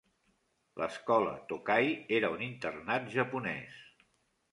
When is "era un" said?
2.21-2.41